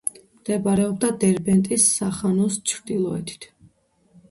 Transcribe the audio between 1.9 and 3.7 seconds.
სახანოს ჩრდილოეთით.